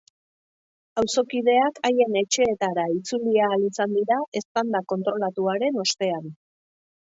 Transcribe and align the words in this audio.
Auzokideak 1.01 1.81
haien 1.89 2.17
etxeetara 2.21 2.85
itzuli 2.95 3.37
ahal 3.49 3.67
izan 3.67 3.93
dira 3.99 4.19
eztanda 4.41 4.83
kontrolatuaren 4.95 5.79
ostean. 5.85 6.27